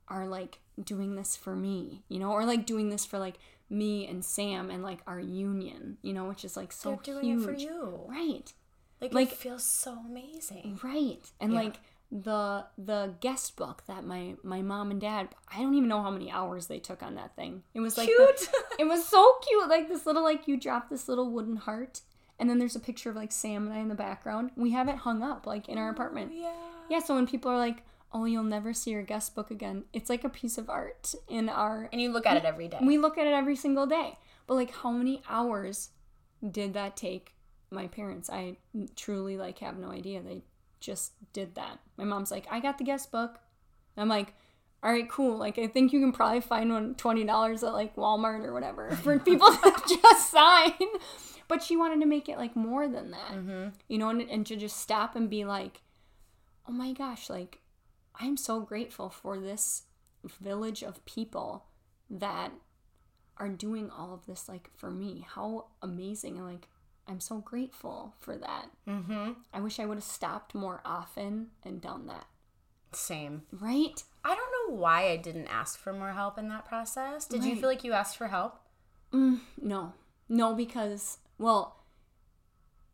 [0.08, 3.40] are like doing this for me, you know, or like doing this for like
[3.70, 7.26] me and Sam and like our union, you know, which is like so They're doing
[7.26, 7.42] huge.
[7.42, 8.00] it for you.
[8.08, 8.54] Right.
[9.02, 10.80] Like, Like- it feels so amazing.
[10.84, 11.20] Right.
[11.40, 11.60] And Yeah.
[11.60, 11.80] like
[12.12, 16.10] the the guest book that my my mom and dad I don't even know how
[16.10, 17.62] many hours they took on that thing.
[17.76, 18.50] It was like the- Cute.
[18.80, 19.70] it was so cute.
[19.70, 22.02] Like this little like you drop this little wooden heart
[22.40, 24.52] and then there's a picture of like Sam and I in the background.
[24.56, 26.32] We have it hung up like in our oh, apartment.
[26.34, 26.52] yeah.
[26.90, 30.10] Yeah, so when people are like, "Oh, you'll never see your guest book again." It's
[30.10, 32.78] like a piece of art in our And you look at it every day.
[32.82, 34.18] we look at it every single day.
[34.48, 35.90] But like how many hours
[36.50, 37.34] did that take
[37.72, 38.30] my parents?
[38.30, 38.58] I
[38.96, 40.22] truly like have no idea.
[40.22, 40.44] They
[40.80, 41.80] just did that.
[41.98, 43.40] My mom's like, "I got the guest book."
[43.98, 44.34] I'm like,
[44.82, 45.38] "All right, cool.
[45.38, 49.20] Like I think you can probably find one $20 at like Walmart or whatever for
[49.20, 50.74] people to just sign."
[51.48, 53.32] But she wanted to make it like more than that.
[53.34, 53.70] Mm-hmm.
[53.88, 55.82] You know, and, and to just stop and be like,
[56.68, 57.60] "Oh my gosh, like
[58.20, 59.84] I'm so grateful for this
[60.42, 61.66] village of people
[62.10, 62.52] that
[63.38, 65.26] are doing all of this like for me.
[65.28, 66.68] How amazing and like
[67.08, 68.68] I'm so grateful for that.
[68.88, 69.32] mm-hmm.
[69.52, 72.26] I wish I would have stopped more often and done that.
[72.92, 73.44] Same.
[73.52, 74.04] Right?
[74.24, 77.26] I don't know why I didn't ask for more help in that process.
[77.26, 78.60] Did you feel like you asked for help?
[79.60, 79.94] No.
[80.28, 81.84] No because well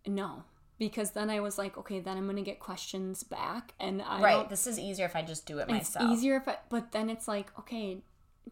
[0.05, 0.43] no.
[0.77, 4.49] Because then I was like, okay, then I'm gonna get questions back and I right.
[4.49, 6.11] This is easier if I just do it it's myself.
[6.11, 7.99] easier if I, but then it's like okay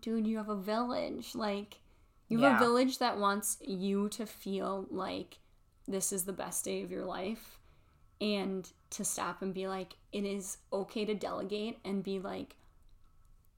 [0.02, 1.80] dude you have a village like
[2.30, 2.58] you have Yeah.
[2.58, 5.38] a village that wants you to feel like
[5.88, 7.60] this is the best day of your life
[8.22, 12.56] and to stop and be like it is okay to delegate and be like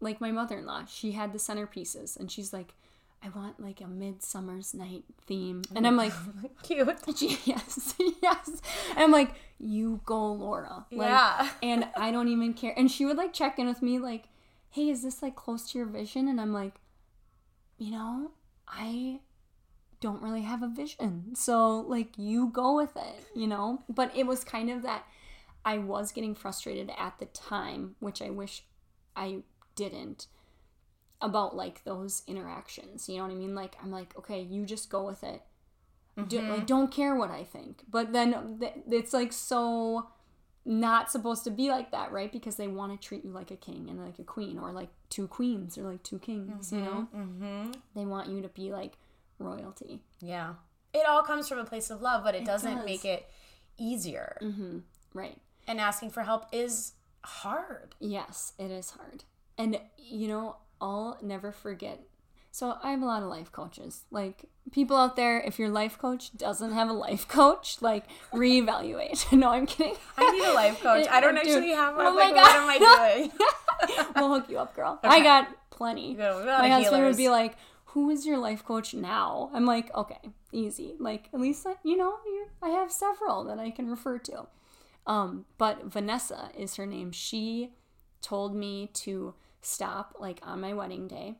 [0.02, 2.74] like my mother-in-law she had the centerpieces and she's like
[3.26, 6.14] i want like a midsummer's night theme oh and i'm like
[6.64, 6.88] Cute.
[7.18, 8.62] she, yes yes
[8.92, 11.50] and i'm like you go laura like, Yeah.
[11.64, 12.74] and I don't even care.
[12.78, 14.26] And she would like check in with me, like,
[14.70, 16.28] hey, is this like close to your vision?
[16.28, 16.74] And I'm like,
[17.78, 18.32] you know,
[18.68, 19.22] I
[20.02, 21.36] don't really have a vision.
[21.36, 23.84] So, like, you go with it, you know?
[23.88, 25.06] But it was kind of that
[25.64, 28.64] I was getting frustrated at the time, which I wish
[29.16, 29.44] I
[29.76, 30.28] didn't,
[31.22, 33.08] about like those interactions.
[33.10, 33.56] You know what I mean?
[33.56, 35.42] Like, I'm like, okay, you just go with it.
[36.30, 37.84] Do, like, don't care what I think.
[37.90, 40.08] But then th- it's like so
[40.64, 42.32] not supposed to be like that, right?
[42.32, 44.88] Because they want to treat you like a king and like a queen, or like
[45.10, 46.72] two queens or like two kings.
[46.72, 47.72] You know, Mm-hmm.
[47.96, 48.94] they want you to be like
[49.40, 50.00] royalty.
[50.22, 50.54] Yeah.
[50.94, 52.86] It all comes from a place of love, but it, doesn't does.
[52.86, 53.30] make it
[53.78, 54.38] easier.
[54.42, 54.80] Mm-hmm.
[55.14, 55.38] Right.
[55.68, 56.94] And asking for help is
[57.26, 57.96] hard.
[58.00, 59.26] Yes, it is hard.
[59.58, 62.02] And you know, I'll never forget.
[62.52, 64.06] So I have a lot of life coaches.
[64.12, 69.30] Like people out there, if your life coach doesn't have a life coach, like reevaluate.
[69.38, 69.96] no, I'm kidding.
[70.18, 71.06] I need a life coach.
[71.12, 72.06] I don't Dude, actually have one.
[72.06, 72.56] oh like, my what God.
[72.56, 74.08] am I doing?
[74.16, 75.00] we'll hook you up, girl.
[75.04, 76.14] I got plenty.
[76.14, 77.58] Got- we got a lot My husband would be like,
[77.88, 80.20] "Who is your life coach now?" I'm like, "Okay,
[80.54, 80.96] easy.
[80.98, 82.16] Like at least I, you know,
[82.62, 84.48] I have several that I can refer to."
[85.06, 87.12] Um, but Vanessa is her name.
[87.12, 87.74] She
[88.22, 89.34] told me to
[89.66, 91.36] stop like on my wedding day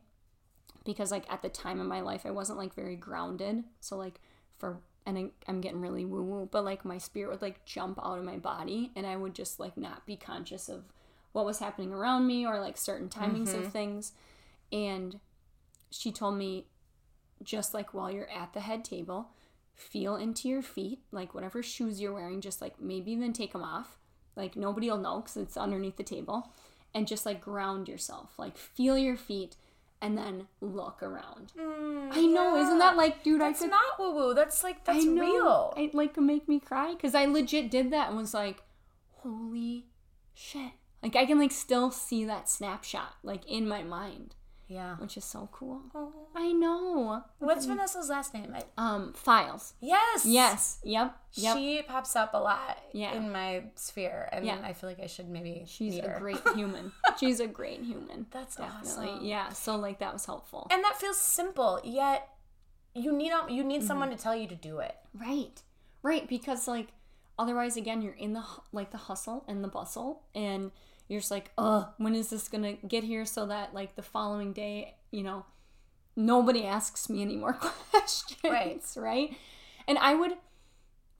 [0.84, 3.64] because like at the time of my life I wasn't like very grounded.
[3.80, 4.20] So like
[4.58, 7.98] for and I, I'm getting really woo woo, but like my spirit would like jump
[8.04, 10.84] out of my body and I would just like not be conscious of
[11.32, 13.68] what was happening around me or like certain timings of mm-hmm.
[13.68, 14.12] things.
[14.72, 15.20] And
[15.90, 16.66] she told me
[17.42, 19.28] just like while you're at the head table,
[19.74, 23.62] feel into your feet, like whatever shoes you're wearing, just like maybe even take them
[23.62, 23.98] off.
[24.34, 26.50] Like nobody will know because it's underneath the table.
[26.96, 29.56] And just like ground yourself, like feel your feet
[30.00, 31.52] and then look around.
[31.58, 34.34] Mm, I know, isn't that like, dude, I It's could not woo woo.
[34.34, 35.20] That's like that's I know.
[35.22, 35.74] real.
[35.76, 38.62] It like make me cry because I legit did that and was like,
[39.16, 39.86] holy
[40.32, 40.72] shit.
[41.02, 44.34] Like I can like still see that snapshot like in my mind,
[44.68, 44.96] yeah.
[44.96, 45.82] which is so cool.
[45.94, 46.12] Oh.
[46.34, 47.22] I know.
[47.38, 48.54] What's Vanessa's last name?
[48.54, 49.74] I, Um, files.
[49.80, 50.24] yes.
[50.26, 50.78] Yes.
[50.84, 51.16] Yep.
[51.34, 51.56] Yep.
[51.56, 53.12] She pops up a lot Yeah.
[53.14, 54.58] in my sphere, and Yeah.
[54.62, 55.64] I feel like I should maybe.
[55.66, 56.92] She's a great human.
[57.18, 58.26] She's a great human.
[58.32, 59.08] That's Definitely.
[59.10, 59.24] awesome.
[59.24, 59.48] Yeah.
[59.50, 60.66] So like that was helpful.
[60.70, 62.28] And that feels simple, yet
[62.94, 63.68] you need you Mm-hmm.
[63.68, 64.96] need someone to tell you to do it.
[65.14, 65.62] Right.
[66.02, 66.26] Right.
[66.28, 66.88] Because like
[67.38, 70.70] otherwise again you're in the like the hustle and the bustle and
[71.08, 74.52] you're just like, ugh, when is this gonna get here so that like the following
[74.52, 75.44] day, you know,
[76.16, 77.52] nobody asks me any more
[77.90, 78.40] questions.
[78.44, 78.82] Right.
[78.96, 79.36] Right.
[79.88, 80.32] And I would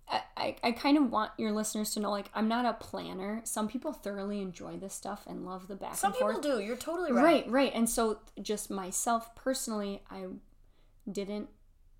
[0.08, 3.40] I, I, I kind of want your listeners to know like I'm not a planner.
[3.44, 6.36] Some people thoroughly enjoy this stuff and love the back Some and forth.
[6.36, 6.64] people do.
[6.64, 7.24] You're totally right.
[7.24, 7.72] Right, right.
[7.74, 10.26] And so just myself personally, I
[11.10, 11.48] didn't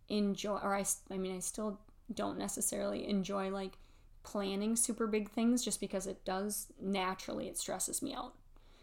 [0.09, 1.81] enjoy or I, I mean I still
[2.12, 3.79] don't necessarily enjoy like
[4.26, 8.34] planning super big things just because it does naturally it stresses me out.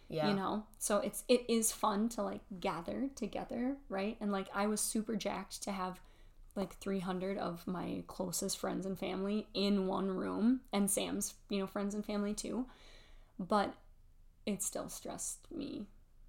[0.10, 0.30] Yeah.
[0.30, 0.64] You know?
[0.80, 4.18] So it's it is fun to like gather together, right?
[4.20, 6.00] And like I was super jacked to have
[6.56, 11.68] like 300 of my closest friends and family in one room and Sam's, you know,
[11.68, 12.66] friends and family too.
[13.40, 13.74] But
[14.46, 15.88] it still stressed me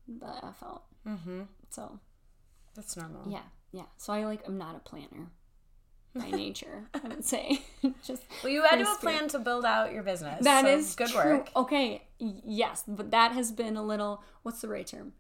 [0.09, 0.85] the F out.
[1.07, 1.43] Mm-hmm.
[1.71, 2.01] So,
[2.75, 3.23] That's normal.
[3.29, 3.85] yeah, yeah.
[3.99, 5.29] So I like, I'm not a planner
[6.15, 7.63] by nature, I would say.
[8.05, 9.01] Just Well, you had to a spirit.
[9.01, 10.45] plan to build out your business.
[10.45, 11.19] That so is good true.
[11.39, 11.51] work.
[11.57, 15.13] Okay, yes, but that has been a little, what's the right term?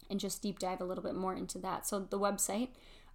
[0.09, 1.87] and just deep dive a little bit more into that.
[1.87, 2.69] So the website,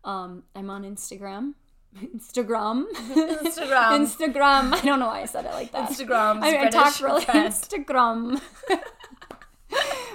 [0.05, 1.55] um, I'm on Instagram.
[1.97, 2.87] Instagram.
[2.93, 3.91] Instagram.
[4.33, 4.73] Instagram.
[4.75, 5.91] I don't know why I said it like that.
[5.91, 6.43] Instagram.
[6.43, 7.53] I, I British talk really friend.
[7.53, 8.41] Instagram.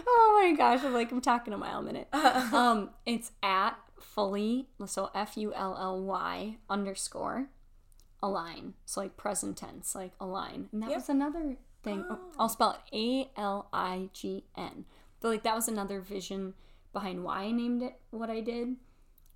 [0.07, 2.07] oh my gosh, I'm like I'm talking a mile a minute.
[2.13, 7.49] Um, it's at fully so F U L L Y underscore
[8.23, 8.73] align.
[8.85, 10.69] So like present tense, like align.
[10.71, 12.05] And that was another thing.
[12.09, 14.83] oh, I'll spell it A L I G N.
[15.21, 16.53] But like that was another vision
[16.91, 18.75] behind why I named it what I did.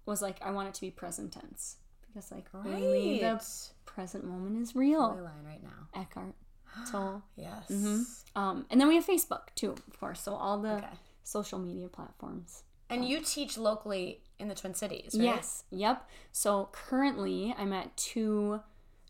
[0.06, 3.42] Was like I want it to be present tense because like only the
[3.86, 5.08] present moment is real.
[5.10, 5.88] Fully Align right now.
[6.02, 6.36] Eckhart
[6.92, 7.24] Tolle.
[7.36, 8.24] Yes.
[8.36, 10.22] Um, and then we have Facebook too, of course.
[10.22, 10.88] So all the Okay.
[11.24, 12.64] social media platforms.
[12.92, 15.24] And you teach locally in the Twin Cities, right?
[15.24, 15.64] Yes.
[15.70, 16.10] Yep.
[16.32, 18.62] So currently, I'm at two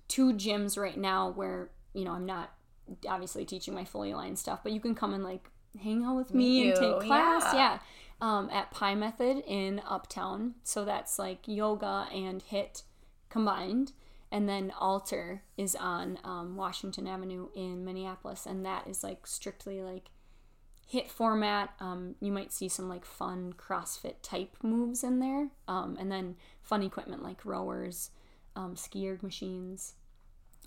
[0.09, 2.51] two gyms right now where you know I'm not
[3.07, 5.49] obviously teaching my fully aligned stuff, but you can come and like
[5.81, 7.43] hang out with me and take class.
[7.53, 7.53] yeah.
[7.53, 7.79] Yeah.
[8.21, 10.55] Um, at Pi Method in Uptown.
[10.63, 12.83] So that's like yoga and HIIT
[13.29, 13.93] combined.
[14.31, 18.45] And then Alter is on um, Washington Avenue in Minneapolis.
[18.45, 20.09] And that is like strictly like
[20.91, 21.73] HIIT format.
[21.79, 25.47] Um, you might see some like fun CrossFit type moves in there.
[25.67, 28.11] Um, and then fun equipment like rowers,
[28.55, 29.93] um, ski erg machines,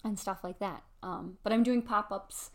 [0.03, 0.85] and stuff like that.
[1.03, 2.51] Um, but I'm doing pop ups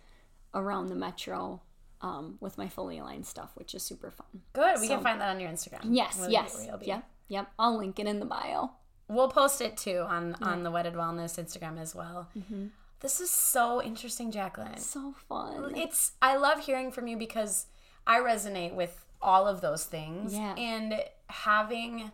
[0.53, 1.61] around the metro
[2.01, 4.27] um, with my fully aligned stuff, which is super fun.
[4.53, 4.79] Good.
[4.79, 5.81] We So- can find that on your Instagram.
[5.83, 6.55] Yes, Where- yes.
[6.67, 6.77] where.
[6.81, 7.51] Yep, yep.
[7.59, 8.71] I'll link it in the bio.
[9.09, 12.27] We'll post it too on on the Wedded Wellness Instagram as well.
[12.37, 12.67] Mm-hmm.
[12.99, 14.77] This is so interesting, Jacqueline.
[14.79, 15.75] So fun.
[15.77, 17.67] It's I love hearing from you because
[18.05, 20.33] I resonate with all of those things.
[20.33, 20.53] Yeah.
[20.55, 22.11] And having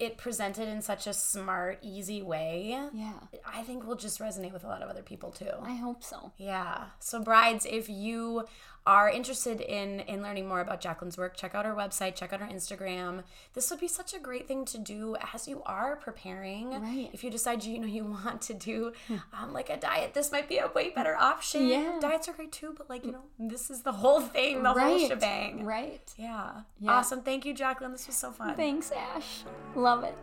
[0.00, 3.12] it presented in such a smart, easy way, Yeah,
[3.46, 5.52] I think will just resonate with a lot of other people too.
[5.62, 6.32] I hope so.
[6.38, 6.84] Yeah.
[6.98, 8.46] So brides, if you
[8.90, 12.40] are interested in in learning more about Jacqueline's work, check out her website, check out
[12.40, 13.22] her Instagram.
[13.54, 16.70] This would be such a great thing to do as you are preparing.
[16.72, 17.08] Right.
[17.12, 18.92] If you decide you know you want to do
[19.32, 21.68] um, like a diet, this might be a way better option.
[21.68, 21.98] Yeah.
[22.00, 24.98] Diets are great too, but like you know, this is the whole thing, the whole
[24.98, 25.64] right, shebang.
[25.64, 26.12] right.
[26.16, 26.62] Yeah.
[26.80, 26.90] Yeah.
[26.90, 27.22] Awesome.
[27.22, 27.92] Thank you, Jacqueline.
[27.92, 28.56] This was so fun.
[28.56, 29.44] Thanks, Ash.
[29.76, 30.16] Love it.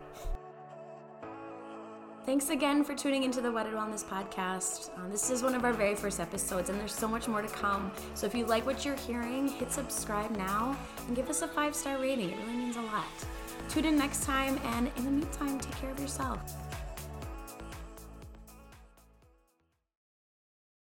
[2.28, 4.90] Thanks again for tuning into the Wedded Wellness Podcast.
[4.98, 7.48] Um, this is one of our very first episodes, and there's so much more to
[7.48, 7.90] come.
[8.16, 11.74] So if you like what you're hearing, hit subscribe now and give us a five
[11.74, 12.32] star rating.
[12.32, 13.06] It really means a lot.
[13.70, 16.67] Tune in next time, and in the meantime, take care of yourself.